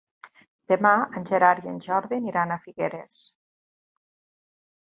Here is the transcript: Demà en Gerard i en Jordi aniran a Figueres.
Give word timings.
Demà 0.71 0.93
en 1.19 1.27
Gerard 1.31 1.67
i 1.67 1.71
en 1.73 1.77
Jordi 1.87 2.19
aniran 2.21 2.57
a 2.57 2.59
Figueres. 2.65 3.21